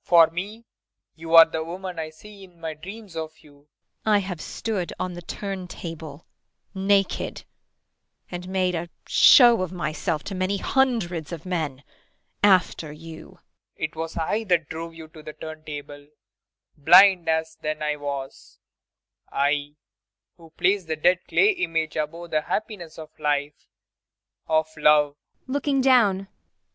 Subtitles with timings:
[0.00, 0.64] For me,
[1.14, 3.68] you are the woman I see in my dreams of you.
[4.06, 4.14] IRENE.
[4.16, 6.26] I have stood on the turn table
[6.74, 7.44] naked
[8.30, 11.84] and made a show of myself to many hundreds of men
[12.42, 13.40] after you.
[13.76, 13.90] PROFESSOR RUBEK.
[13.90, 16.06] It was I that drove you to the turn table
[16.78, 18.58] blind as I then was
[19.30, 19.74] I,
[20.38, 23.66] who placed the dead clay image above the happiness of life
[24.48, 25.16] of love.
[25.46, 26.28] IRENE.